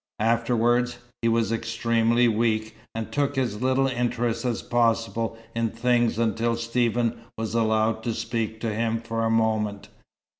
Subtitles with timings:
[0.21, 6.55] Afterwards, he was extremely weak, and took as little interest as possible in things, until
[6.55, 9.89] Stephen was allowed to speak to him for a moment.